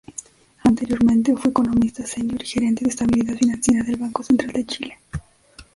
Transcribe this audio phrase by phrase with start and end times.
[0.63, 4.97] Anteriormente fue economista Senior y Gerente de Estabilidad Financiera del Banco Central de Chile.